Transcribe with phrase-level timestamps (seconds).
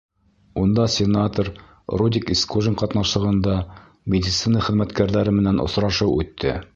[0.59, 1.51] Унда сенатор
[2.01, 3.57] Рудик Исҡужин ҡатнашлығында
[4.15, 6.61] медицина хеҙмәткәрҙәре менән осрашыу үтте.